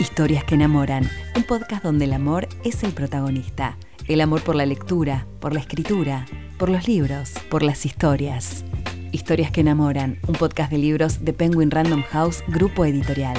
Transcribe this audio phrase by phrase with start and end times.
[0.00, 1.06] Historias que enamoran,
[1.36, 3.76] un podcast donde el amor es el protagonista.
[4.08, 6.24] El amor por la lectura, por la escritura,
[6.58, 8.64] por los libros, por las historias.
[9.12, 13.36] Historias que enamoran, un podcast de libros de Penguin Random House, grupo editorial.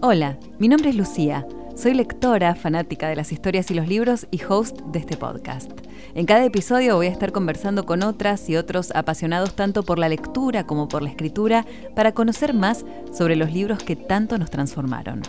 [0.00, 1.44] Hola, mi nombre es Lucía.
[1.78, 5.70] Soy lectora, fanática de las historias y los libros y host de este podcast.
[6.16, 10.08] En cada episodio voy a estar conversando con otras y otros apasionados tanto por la
[10.08, 12.84] lectura como por la escritura para conocer más
[13.16, 15.22] sobre los libros que tanto nos transformaron.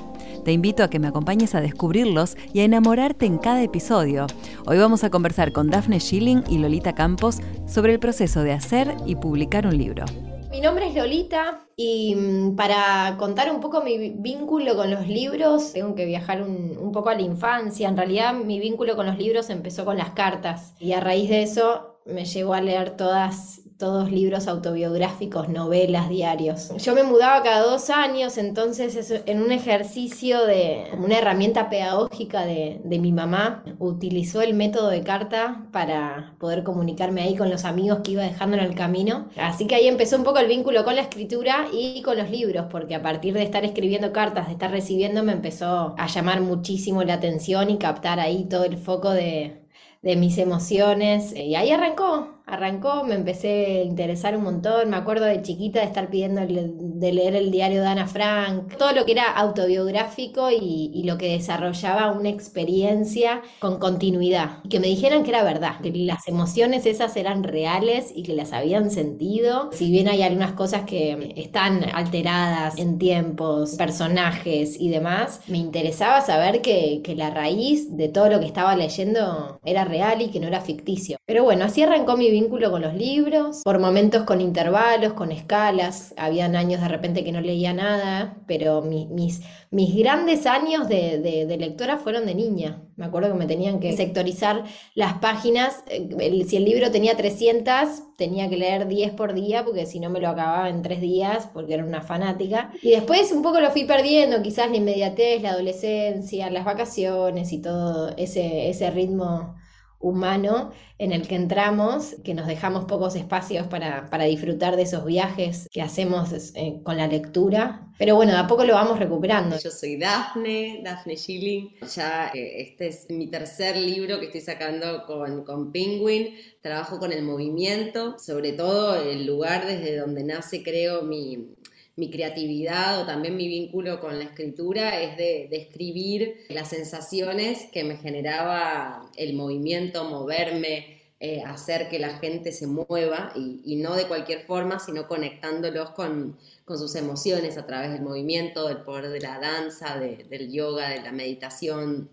[0.43, 4.25] Te invito a que me acompañes a descubrirlos y a enamorarte en cada episodio.
[4.65, 8.95] Hoy vamos a conversar con Daphne Schilling y Lolita Campos sobre el proceso de hacer
[9.05, 10.05] y publicar un libro.
[10.49, 15.73] Mi nombre es Lolita y mm, para contar un poco mi vínculo con los libros,
[15.73, 17.87] tengo que viajar un, poco a la infancia.
[17.87, 21.43] En realidad mi vínculo con los libros empezó con las cartas y a raíz de
[21.43, 26.75] eso me llevó a leer todas todos libros autobiográficos, novelas, diarios.
[26.79, 32.81] Yo me mudaba cada dos años, entonces en un ejercicio de una herramienta pedagógica de,
[32.83, 37.99] de, mi mamá, utilizó el método de carta para poder comunicarme ahí con los amigos
[38.03, 39.29] que iba dejando en el camino.
[39.37, 42.65] Así que ahí empezó un poco el vínculo con la escritura y con los libros,
[42.69, 47.01] porque a partir de estar escribiendo cartas, de estar recibiendo, me empezó a llamar muchísimo
[47.05, 49.61] la atención y captar ahí todo el foco de,
[50.01, 51.33] de mis emociones.
[51.35, 54.89] Y ahí arrancó, arrancó, me empecé a interesar un montón.
[54.89, 58.91] Me acuerdo de chiquita de estar pidiendo de leer el diario de Ana Frank, todo
[58.93, 64.59] lo que era autobiográfico y, y, lo que desarrollaba una experiencia con continuidad.
[64.63, 68.33] Y que me dijeran que era verdad, que las emociones esas eran reales y que
[68.33, 69.69] las habían sentido.
[69.71, 76.21] Si bien hay algunas cosas que están alteradas en tiempos, personajes y demás, me interesaba
[76.21, 80.39] saber que, que la raíz de todo lo que estaba leyendo era real y que
[80.39, 81.17] no era ficticio.
[81.25, 86.13] Pero bueno, así arrancó mi vínculo con los libros, por momentos con intervalos, con escalas.
[86.17, 91.97] Habían años de repente que no leía nada, pero mis, mis grandes años de, lectora
[91.97, 92.81] fueron de niña.
[92.95, 94.63] Me acuerdo que me tenían que sectorizar
[94.95, 95.83] las páginas.
[95.87, 100.09] Eh, si el libro tenía 300, tenía que leer 10 por día, porque si no
[100.09, 102.71] me lo acababa en 3 días, porque era una fanática.
[102.81, 107.61] Y después un poco lo fui perdiendo, quizás la inmediatez, la adolescencia, las vacaciones y
[107.61, 109.58] todo ese, ese ritmo
[109.99, 115.67] humano en el que entramos, que nos dejamos pocos espacios para, disfrutar de esos viajes
[115.71, 117.87] que hacemos eh, con la lectura.
[117.97, 119.57] Pero bueno, a poco lo vamos recuperando.
[119.59, 121.75] Yo soy Dafne, Dafne Schilling.
[121.93, 126.35] Ya eh, este es mi tercer libro que estoy sacando con, con Penguin.
[126.61, 131.55] Trabajo con el movimiento, sobre todo el lugar desde donde nace, creo, mi,
[131.99, 137.83] mi creatividad o también mi vínculo con la escritura es de, escribir las sensaciones que
[137.83, 144.07] me generaba el movimiento, moverme, eh, hacer que la gente se mueva y, no de
[144.07, 146.37] cualquier forma, sino conectándolos con,
[146.67, 151.11] sus emociones a través del movimiento, del poder de la danza, del yoga, de la
[151.11, 152.07] meditación,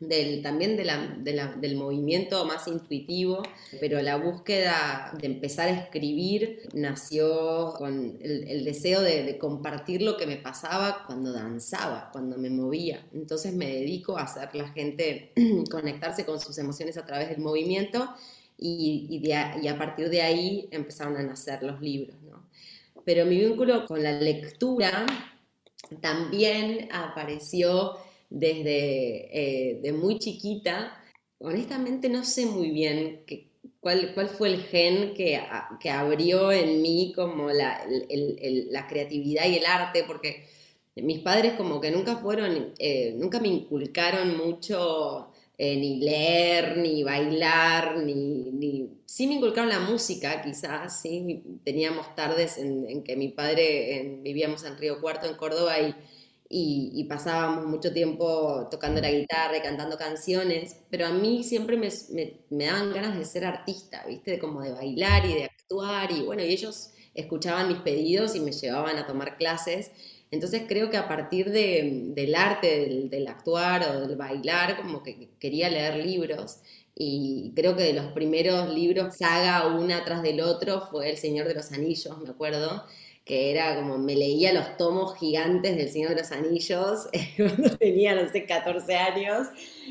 [0.00, 3.42] del, también del movimiento más intuitivo,
[3.78, 10.26] pero la búsqueda de empezar a escribir nació con el, deseo de, compartir lo que
[10.26, 13.06] me pasaba cuando danzaba, cuando me movía.
[13.12, 15.32] Entonces me dedico a hacer la gente
[15.70, 18.08] conectarse con sus emociones a través del movimiento
[18.56, 22.16] y, a, partir de ahí empezaron a nacer los libros.
[23.04, 25.04] Pero mi vínculo con la lectura
[26.00, 27.96] también apareció
[28.30, 30.96] desde eh, de muy chiquita.
[31.38, 33.24] Honestamente no sé muy bien
[33.80, 35.40] cuál, cuál, fue el gen que,
[35.80, 37.84] que, abrió en mí como la,
[38.70, 40.46] la, creatividad y el arte, porque
[40.96, 47.02] mis padres como que nunca fueron, eh, nunca me inculcaron mucho eh, ni leer, ni
[47.02, 51.42] bailar, ni, ni, Sí me inculcaron la música, quizás, sí.
[51.64, 55.94] Teníamos tardes en que mi padre, vivíamos en Río Cuarto, en Córdoba, y
[56.52, 61.90] y, pasábamos mucho tiempo tocando la guitarra y cantando canciones, pero a mí siempre me,
[62.50, 64.40] me, daban ganas de ser artista, ¿viste?
[64.40, 68.50] Como de bailar y de actuar, y bueno, y ellos escuchaban mis pedidos y me
[68.50, 69.92] llevaban a tomar clases.
[70.32, 75.30] Entonces creo que a partir de, del arte, del, actuar o del bailar, como que
[75.38, 76.58] quería leer libros.
[76.96, 81.46] Y creo que de los primeros libros, saga una tras del otro, fue El Señor
[81.46, 82.84] de los Anillos, me acuerdo
[83.24, 88.14] que era como me leía los tomos gigantes del Señor de los Anillos cuando tenía,
[88.14, 89.48] no sé, 14 años,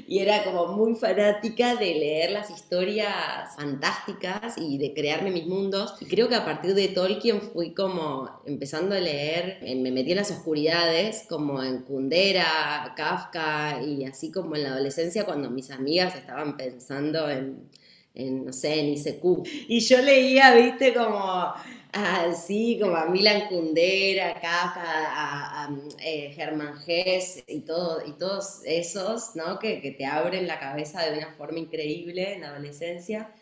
[0.07, 5.95] y era como muy fanática de leer las historias fantásticas y de crearme mis mundos.
[6.01, 10.11] Y creo que a partir de Tolkien fui como empezando a leer, eh, me metí
[10.11, 15.71] en las oscuridades, como en Kundera, Kafka, y así como en la adolescencia cuando mis
[15.71, 17.69] amigas estaban pensando en
[18.15, 19.47] en, no sé, en ICQ.
[19.67, 21.53] Y yo leía, viste, como
[21.91, 25.69] así, como a Milan Kundera, Kafka, a, a,
[26.03, 29.59] eh, Germán Hess y, todo, y todos esos, ¿no?
[29.59, 33.33] Que, que, te abren la cabeza de una forma increíble en la adolescencia.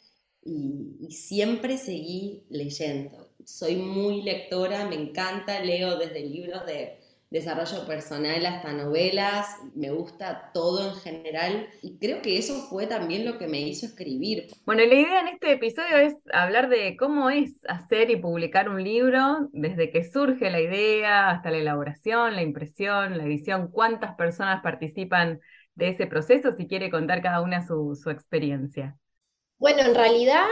[0.44, 3.30] Y, y siempre seguí leyendo.
[3.46, 6.97] Soy muy lectora, me encanta, leo desde libros de
[7.30, 13.26] desarrollo personal hasta novelas, me gusta todo en general y creo que eso fue también
[13.26, 14.48] lo que me hizo escribir.
[14.66, 18.84] Bueno, la idea en este episodio es hablar de cómo es hacer y publicar un
[18.84, 24.62] libro, desde que surge la idea hasta la elaboración, la impresión, la edición, cuántas personas
[24.64, 25.40] participan
[25.76, 28.98] de ese proceso, si quiere contar cada una su, su experiencia.
[29.60, 30.46] Bueno, en realidad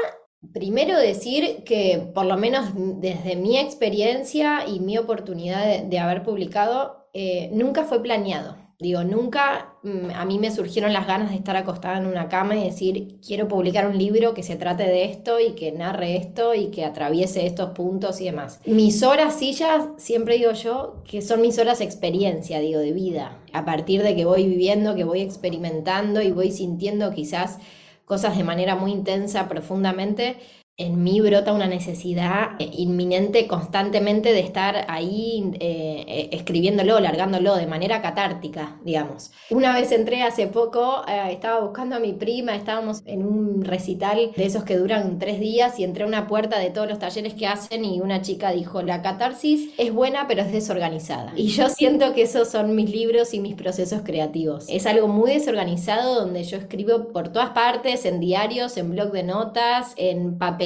[0.54, 7.08] Primero decir que por lo menos desde mi experiencia y mi oportunidad de, haber publicado,
[7.14, 8.66] eh, nunca fue planeado.
[8.78, 12.58] Digo, nunca mm, a mí me surgieron las ganas de estar acostada en una cama
[12.58, 16.54] y decir, quiero publicar un libro que se trate de esto y que narre esto
[16.54, 18.60] y que atraviese estos puntos y demás.
[18.66, 23.40] Mis horas sillas, siempre digo yo, que son mis horas experiencia, digo, de vida.
[23.54, 27.60] A partir de que voy viviendo, que voy experimentando y voy sintiendo quizás
[28.06, 30.38] cosas de manera muy intensa, profundamente,
[30.78, 37.56] en mí brota una necesidad eh, inminente constantemente de estar ahí eh, eh, escribiéndolo, largándolo
[37.56, 39.32] de manera catártica, digamos.
[39.50, 44.46] Una vez entré hace poco, estaba buscando a mi prima, estábamos en un recital de
[44.46, 47.48] esos que duran tres días y entré a una puerta de todos los talleres que
[47.48, 51.32] hacen y una chica dijo, la catarsis es buena pero es desorganizada.
[51.38, 54.66] Y yo siento que esos son mis libros y mis procesos creativos.
[54.68, 59.24] Es algo muy desorganizado donde yo escribo por todas partes, en diarios, en blog de
[59.24, 60.65] notas, en papel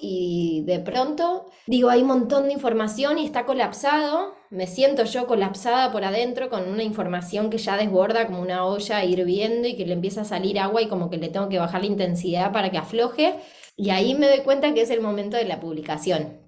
[0.00, 4.34] y de pronto digo, hay un montón de información y está colapsado.
[4.50, 9.04] Me siento yo colapsada por adentro con una información que ya desborda como una olla
[9.04, 11.82] hirviendo y que le empieza a salir agua y como que le tengo que bajar
[11.82, 13.34] la intensidad para que afloje.
[13.76, 16.47] Y ahí me doy cuenta que es el momento de la publicación.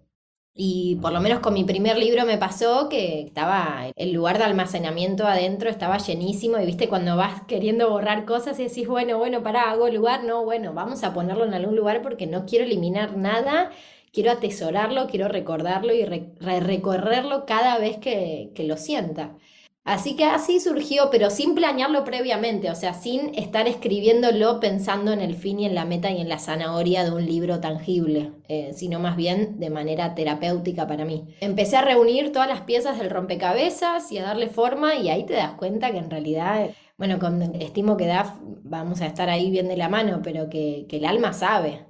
[0.54, 4.44] Y por lo menos con mi primer libro me pasó que estaba, el lugar de
[4.44, 9.42] almacenamiento adentro estaba llenísimo y viste cuando vas queriendo borrar cosas y decís, bueno, bueno,
[9.42, 13.16] para, hago lugar, no, bueno, vamos a ponerlo en algún lugar porque no quiero eliminar
[13.16, 13.70] nada,
[14.12, 19.36] quiero atesorarlo, quiero recordarlo y recorrerlo cada vez que, que lo sienta.
[19.84, 25.20] Así que así surgió, pero sin planearlo previamente, o sea, sin estar escribiéndolo pensando en
[25.20, 28.72] el fin y en la meta y en la zanahoria de un libro tangible, eh,
[28.74, 31.24] sino más bien de manera terapéutica para mí.
[31.40, 35.32] Empecé a reunir todas las piezas del rompecabezas y a darle forma y ahí te
[35.32, 39.66] das cuenta que en realidad, bueno, con estimo que da, vamos a estar ahí bien
[39.66, 41.86] de la mano, pero que el alma sabe,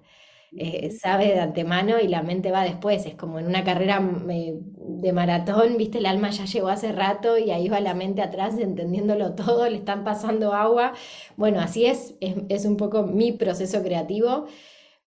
[0.53, 3.07] eh, sabe de antemano y la mente va después.
[3.07, 7.51] Es como en una carrera de maratón, viste, el alma ya llegó hace rato y
[7.51, 10.93] ahí va la mente atrás entendiéndolo todo, le están pasando agua.
[11.37, 14.47] Bueno, así es, es, un poco mi proceso creativo.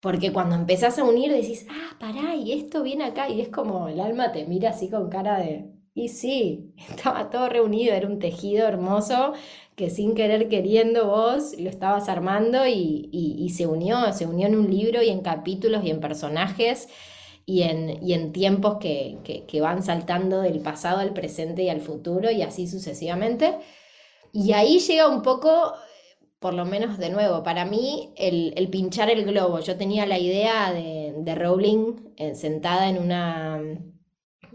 [0.01, 3.87] Porque cuando empezás a unir decís, ah, pará, y esto viene acá, y es como
[3.87, 8.19] el alma te mira así con cara de, y sí, estaba todo reunido, era un
[8.19, 9.33] tejido hermoso
[9.75, 14.69] que sin querer queriendo vos lo estabas armando y, se unió, se unió en un
[14.69, 16.89] libro y en capítulos y en personajes
[17.45, 19.17] y en, y en tiempos que,
[19.47, 23.57] que, van saltando del pasado al presente y al futuro y así sucesivamente.
[24.31, 25.73] Y ahí llega un poco,
[26.39, 29.59] por lo menos de nuevo, para mí el, el pinchar el globo.
[29.59, 33.61] Yo tenía la idea de, de Rowling eh, sentada en una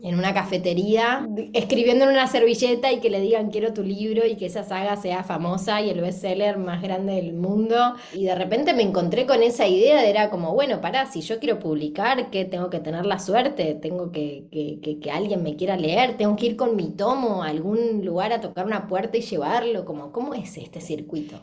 [0.03, 4.37] en una cafetería, escribiendo en una servilleta y que le digan quiero tu libro y
[4.37, 7.95] que esa saga sea famosa y el bestseller más grande del mundo.
[8.13, 11.39] Y de repente me encontré con esa idea de era como, bueno, pará, si yo
[11.39, 15.77] quiero publicar, que tengo que tener la suerte, tengo que, que, que, alguien me quiera
[15.77, 19.23] leer, tengo que ir con mi tomo a algún lugar a tocar una puerta y
[19.23, 21.41] llevarlo, como, ¿cómo es este circuito?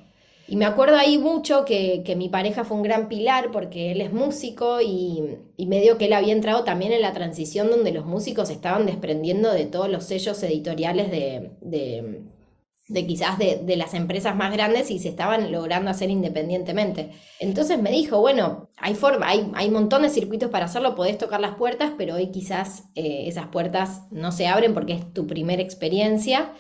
[0.48, 4.14] Y me acuerdo ahí mucho que, mi pareja fue un gran pilar porque él es
[4.14, 5.24] músico y,
[5.58, 9.66] medio que él había entrado también en la transición donde los músicos estaban desprendiendo de
[9.66, 15.52] todos los sellos editoriales de, de, quizás de, las empresas más grandes y se estaban
[15.52, 17.10] logrando hacer independientemente.
[17.40, 21.18] Entonces me dijo, bueno, hay forma, hay, hay un montón de circuitos para hacerlo, podés
[21.18, 25.26] tocar las puertas, pero hoy quizás eh, esas puertas no se abren porque es tu
[25.26, 26.54] primera experiencia.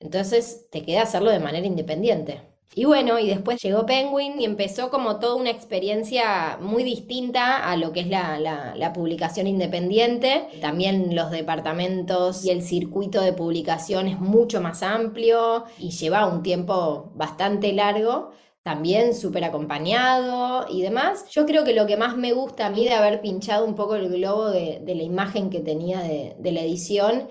[0.00, 2.51] Entonces te queda hacerlo de manera independiente.
[2.74, 7.76] Y bueno, y después llegó Penguin y empezó como toda una experiencia muy distinta a
[7.76, 10.48] lo que es la, publicación independiente.
[10.62, 16.42] También los departamentos y el circuito de publicación es mucho más amplio y lleva un
[16.42, 18.30] tiempo bastante largo.
[18.62, 21.26] También súper acompañado y demás.
[21.30, 23.96] Yo creo que lo que más me gusta a mí de haber pinchado un poco
[23.96, 27.28] el globo de, la imagen que tenía de, de la edición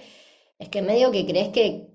[0.59, 1.87] es que medio que crees que,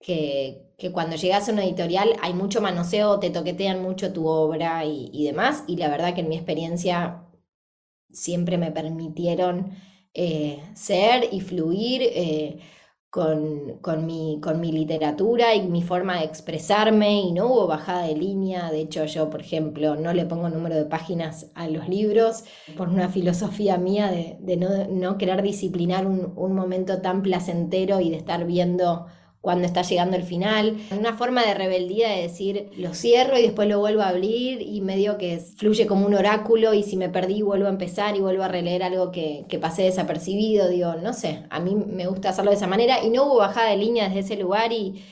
[0.00, 4.84] que, que cuando llegas a una editorial hay mucho manoseo, te toquetean mucho tu obra
[4.84, 7.22] y, demás, y la verdad que en mi experiencia
[8.10, 9.76] siempre me permitieron
[10.12, 12.02] eh, ser y fluir.
[12.02, 12.58] Eh,
[13.10, 18.06] con, con, mi, con mi literatura y mi forma de expresarme y no hubo bajada
[18.06, 18.70] de línea.
[18.70, 22.88] De hecho, yo, por ejemplo, no le pongo número de páginas a los libros por
[22.88, 28.08] una filosofía mía de, de no, no, querer disciplinar un, un momento tan placentero y
[28.08, 29.04] de estar viendo
[29.42, 30.78] cuando está llegando el final.
[30.96, 34.80] Una forma de rebeldía de decir, lo cierro y después lo vuelvo a abrir y
[34.80, 38.44] medio que fluye como un oráculo y si me perdí vuelvo a empezar y vuelvo
[38.44, 40.68] a releer algo que, que pasé desapercibido.
[40.68, 43.70] Digo, no sé, a mí me gusta hacerlo de esa manera y no hubo bajada
[43.70, 45.02] de línea desde ese lugar y,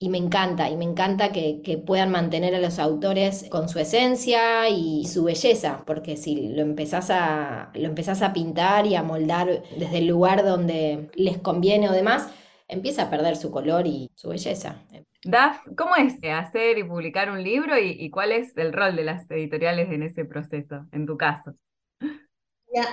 [0.00, 3.78] y me encanta, y me encanta que, que, puedan mantener a los autores con su
[3.78, 9.02] esencia y su belleza, porque si lo empezás, a, lo empezás a pintar y a
[9.02, 12.28] moldar desde el lugar donde les conviene o demás,
[12.68, 14.82] empieza a perder su color y su belleza.
[15.24, 19.30] Daf, ¿cómo es hacer y publicar un libro y, cuál es el rol de las
[19.30, 21.54] editoriales en ese proceso, en tu caso?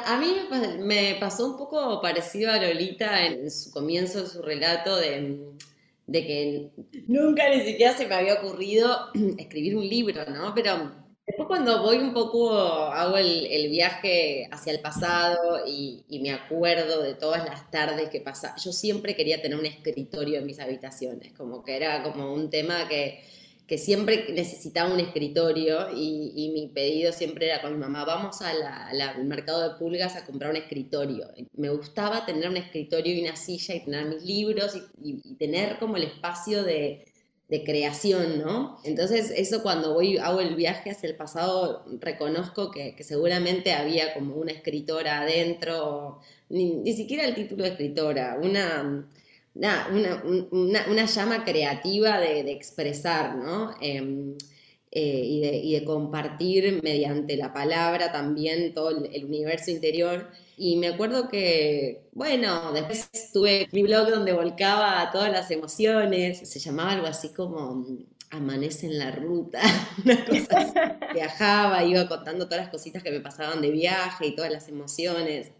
[0.06, 0.48] A mí
[0.80, 5.42] me pasó un poco parecido a Lolita en su comienzo de su relato de,
[6.08, 6.72] de que
[7.08, 10.54] nunca ni siquiera se me había ocurrido escribir un libro, ¿no?
[10.56, 11.03] Pero
[11.54, 17.46] cuando voy un poco, hago el, viaje hacia el pasado y, me acuerdo de todas
[17.46, 18.56] las tardes que pasaba.
[18.58, 22.88] Yo siempre quería tener un escritorio en mis habitaciones, como que era como un tema
[22.88, 23.22] que,
[23.68, 29.24] que siempre necesitaba un escritorio y, mi pedido siempre era con mi mamá, vamos al
[29.24, 31.28] mercado de pulgas a comprar un escritorio.
[31.56, 35.98] Me gustaba tener un escritorio y una silla y tener mis libros y tener como
[35.98, 37.13] el espacio de
[37.50, 38.80] de creación, ¿no?
[38.84, 44.36] Entonces, eso cuando voy, hago el viaje hacia el pasado, reconozco que, seguramente había como
[44.36, 46.20] una escritora adentro,
[46.50, 49.08] ni, siquiera el título de escritora, una,
[49.54, 53.76] una, llama creativa de, expresar, ¿no?
[53.82, 54.36] Em,
[54.92, 60.30] eh, y, de, compartir mediante la palabra también todo el universo interior.
[60.58, 66.60] Y me acuerdo que, bueno, después tuve mi blog donde volcaba todas las emociones, se
[66.60, 69.62] llamaba algo así como mm, Amanece en la ruta,
[70.04, 74.52] una cosa Viajaba, iba contando todas las cositas que me pasaban de viaje y todas
[74.52, 75.52] las emociones.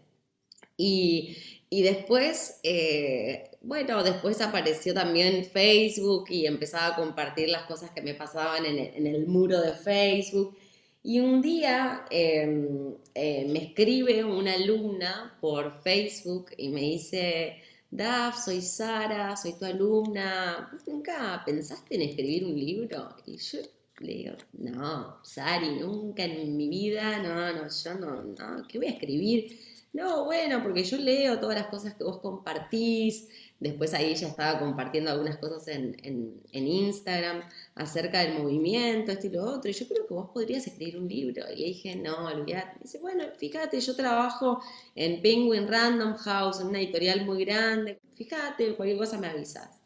[0.76, 1.36] Y,
[1.70, 8.14] después, eh, bueno, después apareció también Facebook y empezaba a compartir las cosas que me
[8.14, 10.56] pasaban en en el muro de Facebook.
[11.04, 18.44] Y un día em, eh, me escribe una alumna por Facebook y me dice, Daf,
[18.44, 23.14] soy Sara, soy tu alumna, nunca pensaste en escribir un libro?
[23.24, 23.58] Y yo
[24.00, 28.88] le digo, no, Sari, nunca en mi vida, no, no, yo no, no, ¿qué voy
[28.88, 29.60] a escribir?
[29.92, 33.28] No, bueno, porque yo leo todas las cosas que vos compartís,
[33.64, 39.42] Después ahí ella estaba compartiendo algunas cosas en, Instagram acerca del movimiento, esto y lo
[39.42, 39.70] otro.
[39.70, 41.46] Y yo creo que vos podrías escribir un libro.
[41.50, 42.80] Y dije, no, olvidate.
[42.82, 44.62] Dice, bueno, fíjate, yo trabajo
[44.94, 47.98] en Penguin Random House, en una editorial muy grande.
[48.12, 49.80] Fíjate, cualquier cosa me avisas.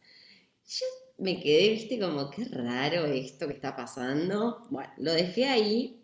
[0.67, 0.87] Yo
[1.19, 4.67] me quedé, viste, como qué raro esto que está pasando.
[4.71, 6.03] Bueno, lo dejé ahí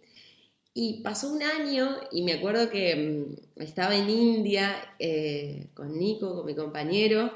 [0.73, 6.37] y pasó un año y me acuerdo que mm, estaba en India eh, con Nico,
[6.37, 7.33] con mi compañero,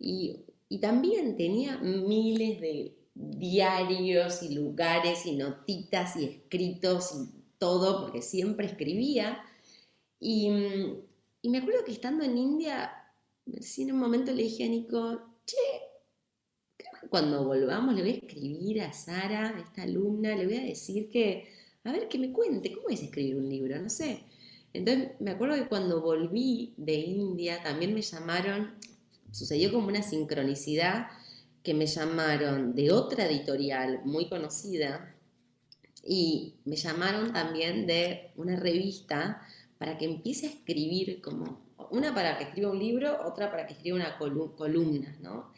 [0.00, 0.46] y,
[0.80, 7.28] también tenía miles de diarios y lugares y notitas y escritos y
[7.58, 9.42] todo, porque siempre escribía.
[10.18, 10.48] Y,
[11.42, 12.92] me acuerdo que estando en India,
[13.46, 15.56] en un momento le dije a Nico, che,
[16.76, 20.64] creo que cuando volvamos le voy a escribir a Sara, esta alumna, le voy a
[20.64, 21.48] decir que,
[21.84, 23.80] a ver, que me cuente, ¿cómo es escribir un libro?
[23.80, 24.24] No sé.
[24.72, 28.74] Entonces me acuerdo que cuando volví de India también me llamaron,
[29.32, 31.08] sucedió como una sincronicidad
[31.62, 35.14] que me llamaron de otra editorial muy conocida
[36.02, 39.42] y me llamaron también de una revista
[39.78, 41.60] para que empiece a escribir como,
[41.90, 45.52] una para que escriba un libro, otra para que escriba una columna, ¿no?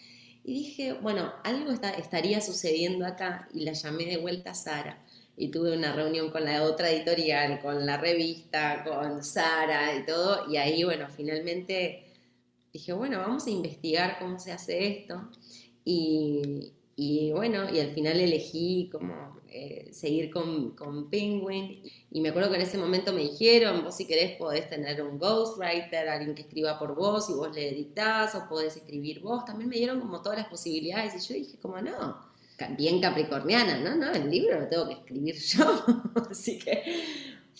[0.45, 5.05] Y dije, bueno, algo estaría sucediendo acá y la llamé de vuelta a Sara
[5.37, 10.50] y tuve una reunión con la otra editorial, con la revista, con Sara y todo,
[10.50, 12.12] y ahí, bueno, finalmente
[12.73, 15.29] dije, bueno, vamos a investigar cómo se hace esto.
[15.85, 16.73] Y,
[17.33, 21.83] bueno, y al final elegí como eh, seguir con, con, Penguin.
[22.11, 25.19] Y me acuerdo que en ese momento me dijeron, vos si querés podés tener un
[25.19, 29.45] ghostwriter, alguien que escriba por vos y vos le dictás, o podés escribir vos.
[29.45, 31.14] También me dieron como todas las posibilidades.
[31.14, 32.33] Y yo dije, como no,
[32.76, 35.85] bien capricorniana, no, no, el libro lo tengo que escribir yo.
[36.31, 36.83] Así que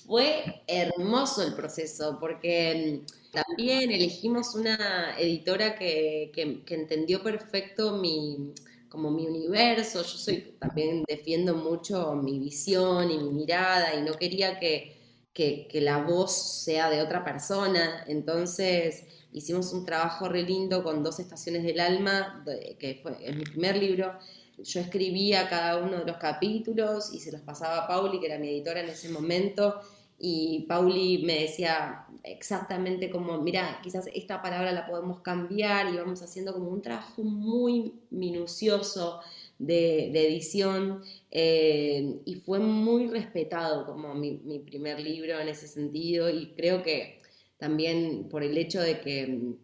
[0.06, 6.32] fue hermoso el proceso, porque también elegimos una editora que,
[6.68, 8.52] entendió perfecto mi,
[8.88, 14.14] como mi universo, yo soy también defiendo mucho mi visión y mi mirada y no
[14.14, 14.99] quería que,
[15.32, 16.32] que, la voz
[16.64, 22.44] sea de otra persona, entonces hicimos un trabajo re lindo con dos estaciones del alma,
[22.78, 24.18] que fue en mi primer libro,
[24.59, 28.38] yo escribía cada uno de los capítulos y se los pasaba a Pauli, que era
[28.38, 29.80] mi editora en ese momento,
[30.18, 36.23] y Pauli me decía exactamente como, mira, quizás esta palabra la podemos cambiar y vamos
[36.23, 39.21] haciendo como un trabajo muy minucioso
[39.59, 46.30] de, edición eh, y fue muy respetado como mi, mi, primer libro en ese sentido
[46.30, 47.21] y creo que
[47.59, 49.56] también por el hecho de que,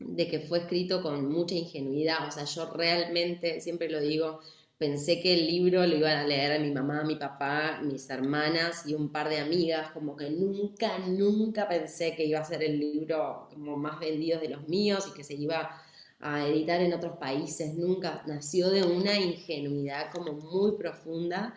[0.00, 4.40] de que fue escrito con mucha ingenuidad, o sea, yo realmente, siempre lo digo,
[4.78, 8.94] pensé que el libro lo iban a leer mi mamá, mi papá, mis hermanas y
[8.94, 13.48] un par de amigas, como que nunca, nunca pensé que iba a ser el libro
[13.52, 15.82] como más vendido de los míos y que se iba
[16.20, 21.54] a editar en otros países, nunca, nació de una ingenuidad como muy profunda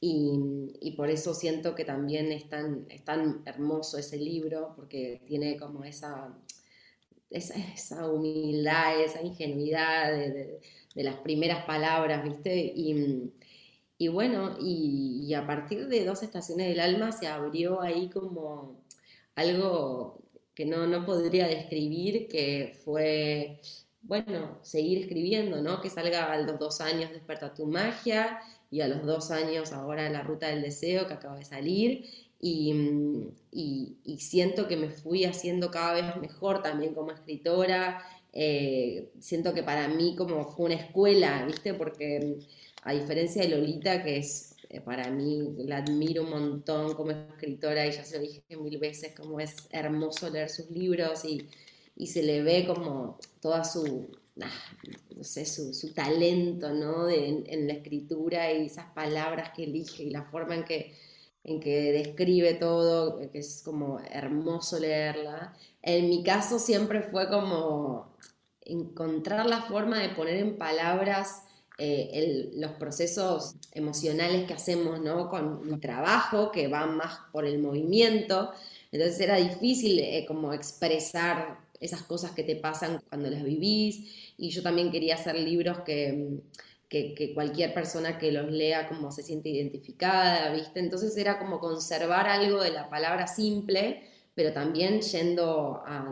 [0.00, 5.58] y, por eso siento que también es tan, es tan hermoso ese libro, porque tiene
[5.58, 6.34] como esa,
[7.30, 10.12] esa, humildad, esa ingenuidad
[10.94, 12.72] de las primeras palabras, ¿viste?
[12.74, 18.82] Y, bueno, y, a partir de dos estaciones del alma se abrió ahí como
[19.34, 20.22] algo
[20.54, 23.60] que no, no podría describir, que fue,
[24.02, 25.80] bueno, seguir escribiendo, ¿no?
[25.80, 30.08] Que salga a los dos años Desperta tu magia y a los dos años ahora
[30.10, 32.19] La Ruta del Deseo que acaba de salir.
[32.42, 32.72] Y,
[33.52, 39.62] y, siento que me fui haciendo cada vez mejor también como escritora eh, siento que
[39.62, 41.74] para mí como fue una escuela, ¿viste?
[41.74, 42.38] Porque
[42.82, 47.86] a diferencia de Lolita, que es eh, para mí, la admiro un montón como escritora
[47.86, 51.48] y ya se lo dije mil veces, como es hermoso leer sus libros y,
[52.06, 54.08] se le ve como toda su,
[54.40, 54.50] ah,
[55.14, 57.10] no sé, su, talento, ¿no?
[57.10, 60.94] en, la escritura y esas palabras que elige y la forma en que,
[61.44, 65.54] en que describe todo, que es como hermoso leerla.
[65.82, 68.14] En mi caso siempre fue como
[68.60, 71.42] encontrar la forma de poner en palabras
[71.78, 75.30] eh, los procesos emocionales que hacemos ¿no?
[75.30, 78.52] con mi trabajo, que va más por el movimiento.
[78.92, 84.34] Entonces era difícil eh, como expresar esas cosas que te pasan cuando las vivís.
[84.36, 86.42] Y yo también quería hacer libros que,
[86.90, 90.80] que, que, cualquier persona que los lea como se siente identificada, ¿viste?
[90.80, 94.02] Entonces era como conservar algo de la palabra simple
[94.40, 96.06] pero también yendo a,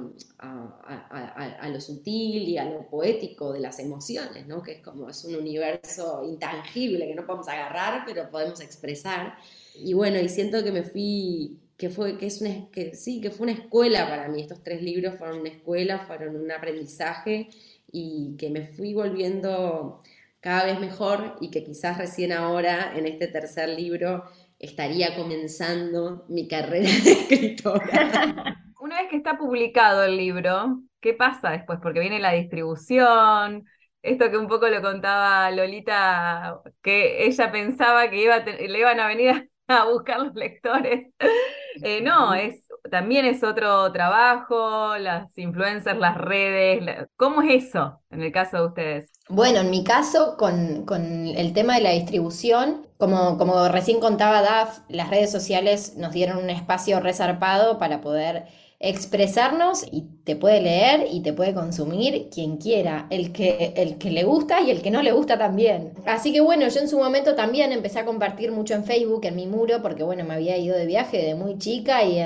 [1.71, 4.63] lo sutil y a lo poético de las emociones, ¿no?
[4.63, 9.37] que es como es un universo intangible que no podemos agarrar, pero podemos expresar.
[9.75, 13.31] Y bueno, y siento que me fui, que fue, que es una, que sí, que
[13.31, 17.49] fue una escuela para mí, estos tres libros fueron una escuela, fueron un aprendizaje
[17.91, 20.03] y que me fui volviendo
[20.41, 24.25] cada vez mejor y que quizás recién ahora en este tercer libro
[24.59, 28.65] estaría comenzando mi carrera de escritora.
[28.81, 31.79] Una vez que está publicado el libro, ¿qué pasa después?
[31.83, 33.65] Porque viene la distribución,
[34.03, 39.09] esto que un poco lo contaba Lolita, que ella pensaba que iba le iban a
[39.09, 41.09] venir a buscar los lectores.
[41.81, 47.07] Eh, no, es también es otro trabajo, las influencers, las redes.
[47.17, 49.13] ¿Cómo es eso en el caso de ustedes?
[49.29, 50.87] Bueno, en mi caso, con,
[51.29, 56.39] el tema de la distribución, como, como recién contaba Daf, las redes sociales nos dieron
[56.39, 58.47] un espacio resarpado para poder
[58.81, 64.11] expresarnos y te puede leer y te puede consumir quien quiera, el que, el que
[64.11, 65.95] le gusta y el que no le gusta también.
[66.07, 69.35] Así que bueno, yo en su momento también empecé a compartir mucho en Facebook, en
[69.35, 72.19] mi muro, porque bueno, me había ido de viaje de muy chica y,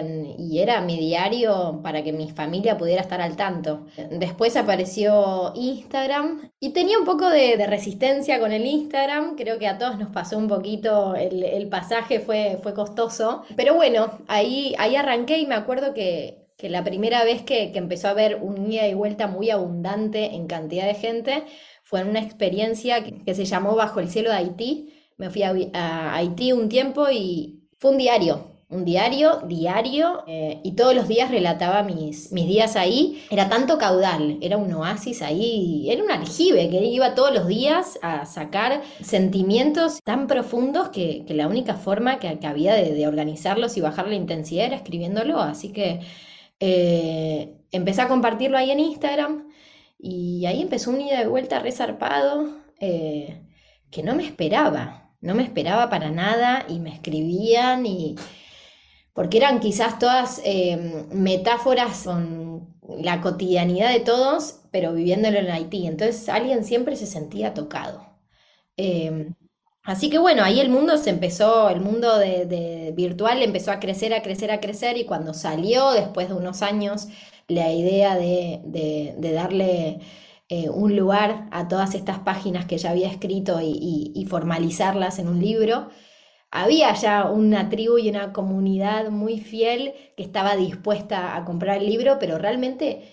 [0.62, 3.87] era mi diario para que mi familia pudiera estar al tanto.
[4.11, 9.79] Después apareció Instagram y tenía un poco de, resistencia con el Instagram, creo que a
[9.79, 15.38] todos nos pasó un poquito, el, pasaje fue, fue costoso, pero bueno, ahí, ahí arranqué
[15.38, 18.95] y me acuerdo que que la primera vez que, empezó a haber un ida y
[18.95, 21.45] vuelta muy abundante en cantidad de gente
[21.83, 24.95] fue en una experiencia que, se llamó Bajo el cielo de Haití.
[25.17, 30.73] Me fui a, Haití un tiempo y fue un diario, un diario, diario, eh, y
[30.73, 33.23] todos los días relataba mis, mis días ahí.
[33.31, 37.99] Era tanto caudal, era un oasis ahí, era un aljibe que iba todos los días
[38.03, 43.81] a sacar sentimientos tan profundos que, la única forma que, había de, de, organizarlos y
[43.81, 45.41] bajar la intensidad era escribiéndolo.
[45.41, 46.01] Así que
[46.64, 49.48] eh, empecé a compartirlo ahí en Instagram
[49.98, 53.42] y ahí empezó un ida de vuelta resarpado eh,
[53.90, 58.14] que no me esperaba, no me esperaba para nada y me escribían y
[59.12, 65.88] porque eran quizás todas eh, metáforas con la cotidianidad de todos, pero viviéndolo en Haití.
[65.88, 68.07] Entonces alguien siempre se sentía tocado.
[69.85, 74.14] Así que bueno, ahí el mundo se empezó, el mundo de, virtual empezó a crecer,
[74.14, 77.09] a crecer, a crecer y cuando salió después de unos años
[77.49, 80.01] la idea de, darle
[80.49, 85.40] eh, un lugar a todas estas páginas que ya había escrito y formalizarlas en un
[85.40, 85.88] libro,
[86.53, 91.87] había ya una tribu y una comunidad muy fiel que estaba dispuesta a comprar el
[91.87, 93.11] libro, pero realmente,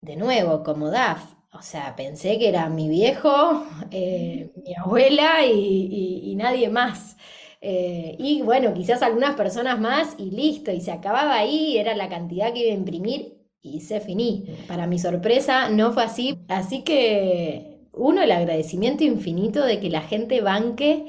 [0.00, 6.34] de nuevo, como DAF, o sea, pensé que era mi viejo, eh, mi abuela y,
[6.36, 7.16] nadie más.
[7.60, 12.08] Eh, y bueno, quizás algunas personas más y listo, y se acababa ahí, era la
[12.08, 14.46] cantidad que iba a imprimir y se finí.
[14.68, 20.02] Para mi sorpresa no fue así, así que uno, el agradecimiento infinito de que la
[20.02, 21.06] gente banque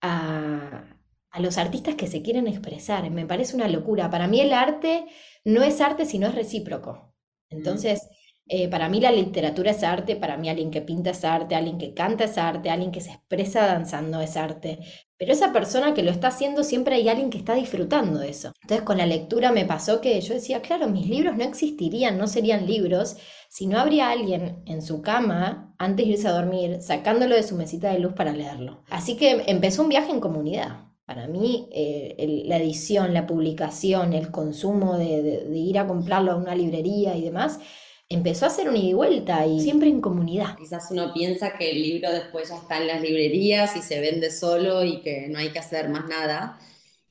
[0.00, 0.84] a,
[1.30, 3.10] a los artistas que se quieren expresar.
[3.10, 4.10] Me parece una locura.
[4.10, 5.06] Para mí el arte
[5.44, 7.14] no es arte si no es recíproco.
[7.50, 8.08] Entonces,
[8.48, 11.78] eh, para mí la literatura es arte, para mí alguien que pinta es arte, alguien
[11.78, 14.78] que canta es arte, alguien que se expresa danzando es arte.
[15.18, 18.52] Pero esa persona que lo está haciendo siempre hay alguien que está disfrutando de eso.
[18.62, 22.26] Entonces con la lectura me pasó que yo decía, claro, mis libros no existirían, no
[22.28, 23.16] serían libros,
[23.50, 27.56] si no habría alguien en su cama antes de irse a dormir, sacándolo de su
[27.56, 28.82] mesita de luz para leerlo.
[28.90, 30.88] Así que empezó un viaje en comunidad.
[31.04, 36.54] Para mí, eh, la edición, la publicación, el consumo de, ir a comprarlo a una
[36.54, 37.60] librería y demás,
[38.08, 40.56] empezó a ser un ida y vuelta y siempre en comunidad.
[40.56, 44.30] Quizás uno piensa que el libro después ya está en las librerías y se vende
[44.30, 46.58] solo y que no hay que hacer más nada.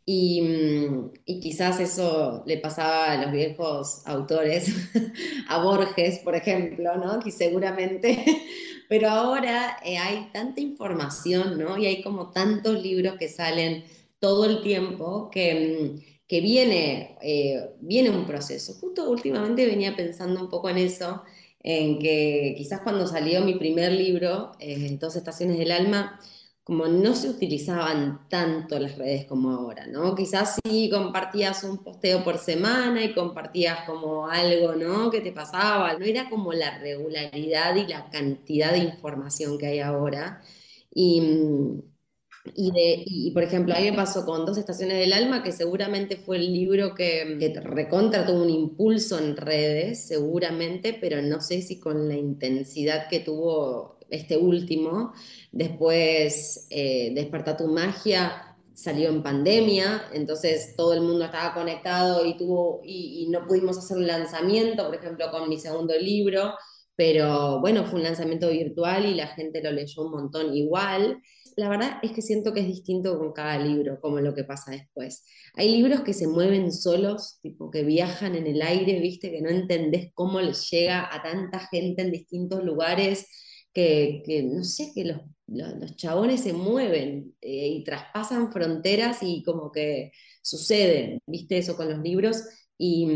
[0.06, 4.72] Y, mm, y quizás eso le pasaba a los viejos autores,
[5.50, 7.20] a Borges, por ejemplo, ¿no?
[7.20, 8.24] Que seguramente
[8.88, 11.78] pero ahora eh, hay tanta información, ¿no?
[11.78, 13.84] Y hay como tantos libros que salen
[14.20, 18.74] todo el tiempo que, mm, que viene, eh, viene un proceso.
[18.76, 21.24] Justo últimamente venía pensando un poco en eso,
[21.62, 26.20] en que quizás cuando salió mi primer libro, eh, Dos Estaciones del Alma,
[26.64, 30.16] como no se utilizaban tanto las redes como ahora, ¿no?
[30.16, 35.10] Quizás sí compartías un posteo por semana y compartías como algo, ¿no?
[35.10, 39.80] Que te pasaba, no era como la regularidad y la cantidad de información que hay
[39.80, 40.42] ahora.
[40.94, 41.22] Y,
[42.56, 46.38] y, por ejemplo, a mí me pasó con Dos Estaciones del Alma, que seguramente fue
[46.38, 51.80] el libro que, que recontra tuvo un impulso en redes, seguramente, pero no sé si
[51.80, 55.14] con la intensidad que tuvo este último.
[55.52, 62.38] Después, eh, Desperta tu magia salió en pandemia, entonces todo el mundo estaba conectado y,
[62.38, 66.54] tuvo, y, no pudimos hacer un lanzamiento, por ejemplo, con mi segundo libro,
[66.96, 71.22] pero bueno, fue un lanzamiento virtual y la gente lo leyó un montón igual.
[71.58, 74.72] La verdad es que siento que es distinto con cada libro, como lo que pasa
[74.72, 75.26] después.
[75.56, 79.50] Hay libros que se mueven solos, tipo que viajan en el aire, viste, que no
[79.50, 83.28] entendés cómo les llega a tanta gente en distintos lugares
[83.74, 89.72] que, no sé, que los, los, chabones se mueven eh, y traspasan fronteras y como
[89.72, 90.12] que
[90.44, 91.58] suceden, ¿viste?
[91.58, 92.44] Eso con los libros.
[92.78, 93.08] Y,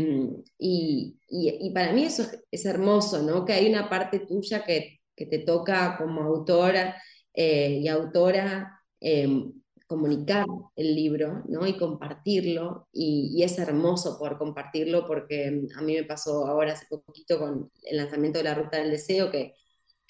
[0.58, 3.44] y, y, para mí eso es, hermoso, ¿no?
[3.44, 6.96] Que hay una parte tuya que, que te toca como autora
[7.34, 9.52] eh, y autora em,
[9.86, 11.66] comunicar el libro, ¿no?
[11.66, 12.88] Y compartirlo.
[12.92, 17.70] Y, y, es hermoso poder compartirlo porque a mí me pasó ahora hace poquito con
[17.84, 19.54] el lanzamiento de La Ruta del Deseo, que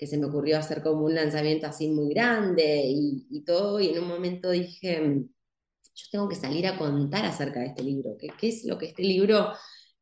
[0.03, 4.03] que se me ocurrió hacer como un lanzamiento así muy grande y, todo, y en
[4.03, 8.49] un momento dije, yo tengo que salir a contar acerca de este libro, qué, qué
[8.49, 9.53] es lo que este libro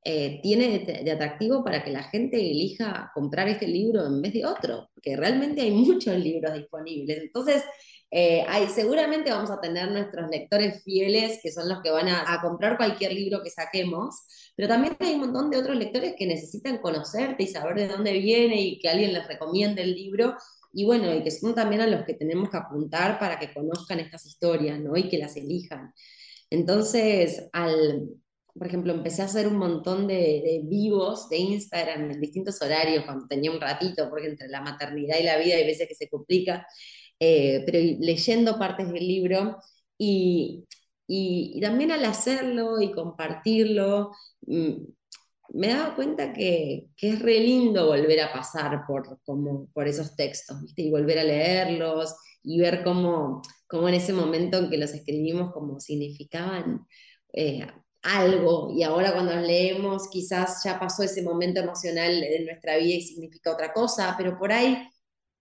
[0.03, 4.47] eh, tiene de, atractivo para que la gente elija comprar este libro en vez de
[4.47, 7.19] otro, porque realmente hay muchos libros disponibles.
[7.19, 7.63] Entonces,
[8.11, 12.41] eh, hay, seguramente vamos a tener nuestros lectores fieles, que son los que van a,
[12.43, 14.17] comprar cualquier libro que saquemos,
[14.57, 18.13] pero también hay un montón de otros lectores que necesitan conocerte y saber de dónde
[18.15, 20.35] viene y que alguien les recomiende el libro.
[20.73, 24.01] Y bueno, y que son también a los que tenemos que apuntar para que conozcan
[24.01, 24.97] estas historias, ¿no?
[24.97, 25.93] Y que las elijan.
[26.51, 28.09] Entonces, al,
[28.55, 33.05] por ejemplo, empecé a hacer un montón de, de, vivos de Instagram en distintos horarios
[33.05, 36.09] cuando tenía un ratito, porque entre la maternidad y la vida hay veces que se
[36.09, 36.67] complica.
[37.21, 39.59] Eh, pero leyendo partes del libro
[39.99, 40.65] y,
[41.07, 44.13] y, también al hacerlo y compartirlo,
[44.47, 44.73] mm,
[45.53, 50.17] me dado cuenta que, que, es re lindo volver a pasar por, como, por esos
[50.17, 54.93] textos, y volver a leerlos y ver cómo, cómo en ese momento en que los
[54.93, 56.87] escribimos como significaban
[57.33, 57.67] eh,
[58.03, 63.03] algo y ahora cuando leemos quizás ya pasó ese momento emocional de nuestra vida y
[63.03, 64.89] significa otra cosa, pero por ahí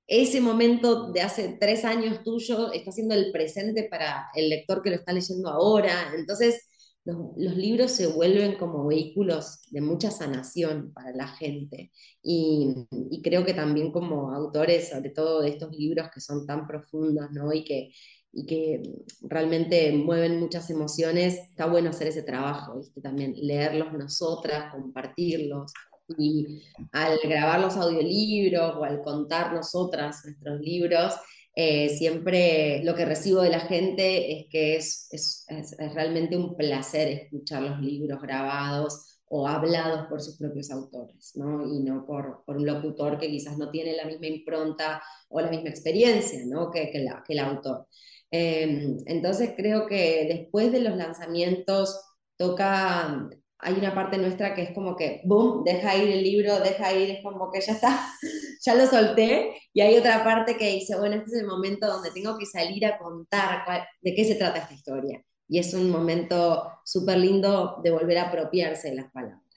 [0.09, 4.89] ese momento de hace tres años tuyo está siendo el presente para el lector que
[4.89, 6.11] lo está leyendo ahora.
[6.15, 6.67] Entonces,
[7.05, 11.91] los, libros se vuelven como vehículos de mucha sanación para la gente.
[12.23, 12.87] Y,
[13.23, 17.53] creo que también como autores, sobre todo de estos libros que son tan profundos, ¿no?
[17.53, 17.91] Y que,
[18.31, 18.83] y que
[19.21, 25.73] realmente mueven muchas emociones, está bueno hacer ese trabajo, También leerlos nosotras, compartirlos.
[26.17, 31.13] Y al grabar los audiolibros o al contar nosotras nuestros libros,
[31.55, 36.55] eh, siempre lo que recibo de la gente es que es, es, es, realmente un
[36.55, 41.67] placer escuchar los libros grabados o hablados por sus propios autores, ¿no?
[41.67, 45.49] y no por, por, un locutor que quizás no tiene la misma impronta o la
[45.49, 46.71] misma experiencia ¿no?
[46.71, 47.87] que, que, la, que el autor.
[48.31, 51.99] Em, entonces creo que después de los lanzamientos
[52.37, 56.93] toca hay una parte nuestra que es como que, boom, deja ir el libro, deja
[56.93, 58.07] ir, es como que ya está,
[58.65, 62.11] ya lo solté, y hay otra parte que dice, bueno, este es el momento donde
[62.11, 63.65] tengo que salir a contar
[64.01, 65.21] de qué se trata esta historia.
[65.47, 69.48] Y es un momento súper lindo de volver a apropiarse de las palabras.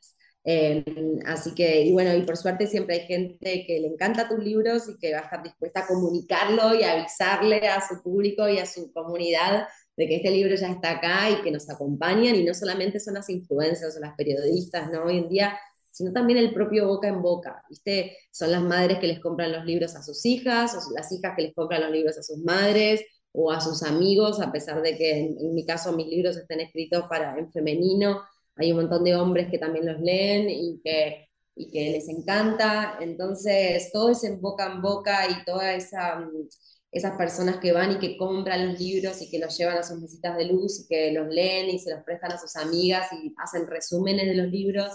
[0.44, 0.85] Em,
[1.26, 4.88] así que, y bueno, y por suerte siempre hay gente que le encanta tus libros
[4.88, 8.66] y que va a estar dispuesta a comunicarlo y avisarle a su público y a
[8.66, 12.55] su comunidad de que este libro ya está acá y que nos acompañan, y no
[12.55, 15.05] solamente son las influencias o las periodistas, ¿no?
[15.05, 15.59] Hoy en día,
[15.90, 18.16] sino también el propio boca en boca, ¿viste?
[18.31, 21.42] Son las madres que les compran los libros a sus hijas, o las hijas que
[21.42, 23.02] les compran los libros a sus madres,
[23.33, 27.05] o a sus amigos, a pesar de que en, mi caso mis libros estén escritos
[27.09, 28.22] para, en femenino,
[28.57, 32.99] hay un montón de hombres que también los leen y que, y que les encanta,
[33.01, 36.49] entonces todo es boca en boca y toda esa mm,
[36.93, 39.99] esas personas que van y que compran los libros y que los llevan a sus
[39.99, 43.35] mesitas de luz y que los leen y se los prestan a sus amigas y
[43.38, 44.93] hacen resúmenes de los libros,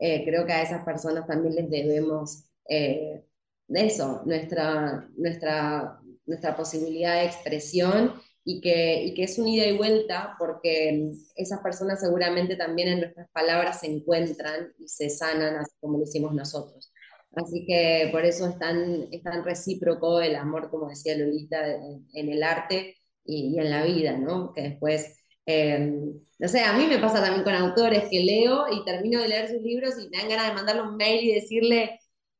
[0.00, 3.24] eh, creo que a esas personas también les debemos eh,
[3.68, 9.76] eso, nuestra, nuestra, nuestra posibilidad de expresión y que, y que es un ida y
[9.76, 15.72] vuelta porque esas personas seguramente también en nuestras palabras se encuentran y se sanan así
[15.80, 16.92] como lo hicimos nosotros.
[17.36, 22.28] Así que por eso es tan, es tan recíproco el amor, como decía Lolita, en,
[22.28, 24.52] el arte y, en la vida, ¿no?
[24.52, 25.92] Que después, eh,
[26.38, 29.48] no sé, a mí me pasa también con autores que leo y termino de leer
[29.48, 31.98] sus libros y me dan ganas de mandarle un mail y decirle,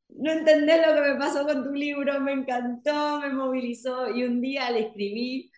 [0.08, 4.40] no entendés lo que me pasó con tu libro, me encantó, me movilizó y un
[4.40, 5.50] día le escribí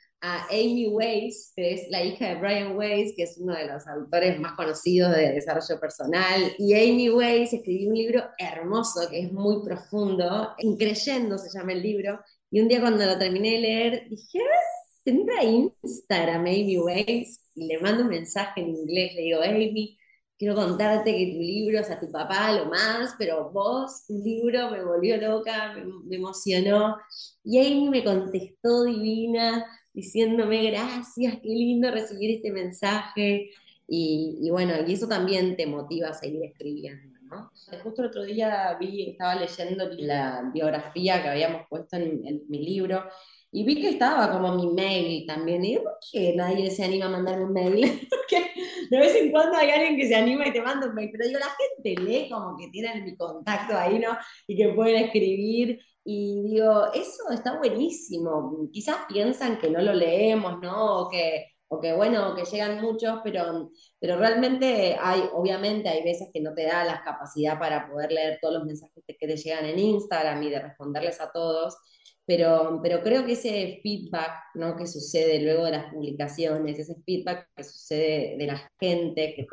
[0.50, 4.38] Amy Weiss, que es la hija de Brian Weiss, que es uno de los autores
[4.40, 6.52] más conocidos de desarrollo personal.
[6.58, 11.82] Y Amy Weiss escribió un libro hermoso, que es muy profundo, Increyendo se llama el
[11.82, 12.20] libro.
[12.50, 17.48] Y un día cuando lo terminé de leer, dije, ah, ¿tendrá Instagram Amy Weiss?
[17.54, 19.98] Y le mando un mensaje en inglés, le digo, Amy,
[20.38, 24.70] quiero contarte que tu libro es a tu papá lo más, pero vos, tu libro
[24.70, 26.96] me volvió loca, me, me emocionó.
[27.44, 29.64] Y Amy me contestó divina,
[29.96, 33.50] diciéndome gracias, qué lindo recibir este mensaje.
[33.88, 37.18] Y, bueno, y eso también te motiva a seguir escribiendo.
[37.22, 37.50] ¿no?
[37.82, 43.04] Justo el otro día vi, estaba leyendo la biografía que habíamos puesto en, mi libro
[43.50, 45.64] y vi que estaba como mi mail también.
[45.64, 48.06] Y digo, ¿por qué nadie se anima a mandarme un mail?
[48.10, 48.50] Porque
[48.90, 51.10] de vez en cuando hay alguien que se anima y te manda un mail.
[51.12, 54.16] Pero digo, la gente lee como que tienen mi contacto ahí, ¿no?
[54.46, 55.80] Y que pueden escribir.
[56.04, 58.68] Y digo, eso está buenísimo.
[58.72, 61.00] Quizás piensan que no lo leemos, ¿no?
[61.02, 66.28] O que, o que bueno, que llegan muchos, pero, pero realmente hay, obviamente hay veces
[66.32, 69.64] que no te da la capacidad para poder leer todos los mensajes que te llegan
[69.64, 71.76] en Instagram y de responderles a todos.
[72.26, 74.76] Pero, pero creo que ese feedback ¿no?
[74.76, 79.46] que sucede luego de las publicaciones, ese feedback que sucede de la gente que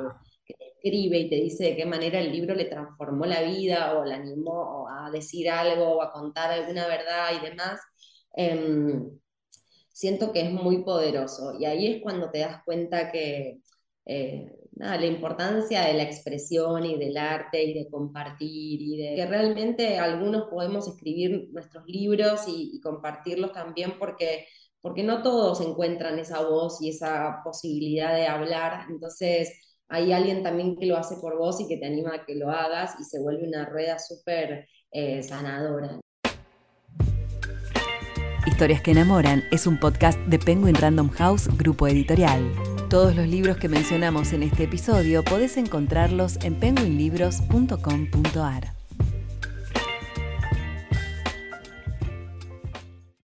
[0.84, 4.16] escribe y te dice de qué manera el libro le transformó la vida o le
[4.16, 7.80] animó a decir algo o a contar alguna verdad y demás,
[8.36, 9.10] em,
[9.92, 11.54] siento que es muy poderoso.
[11.60, 13.60] Y ahí es cuando te das cuenta que
[14.06, 19.26] eh, la importancia de la expresión y del arte y de compartir y de que
[19.26, 24.46] realmente algunos podemos escribir nuestros libros y, compartirlos también porque
[24.82, 28.88] porque no todos encuentran esa voz y esa posibilidad de hablar.
[28.90, 32.36] Entonces, hay alguien también que lo hace por vos y que te anima a que
[32.36, 36.02] lo hagas y se vuelve una rueda súper eh, sanadora.
[38.46, 42.73] Historias que enamoran es un podcast de Penguin Random House, grupo editorial.
[42.94, 48.83] Todos los libros que mencionamos en este episodio podés encontrarlos en penguinlibros.com.ar.